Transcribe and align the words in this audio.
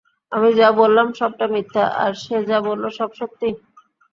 আমি 0.31 0.49
যা 0.59 0.67
বললাম 0.81 1.07
সবটা 1.19 1.45
মিথ্যা, 1.53 1.83
আর 2.03 2.11
সে 2.23 2.35
যা 2.49 2.57
বললো 2.67 2.87
সব 2.97 3.09
সত্যি? 3.19 3.49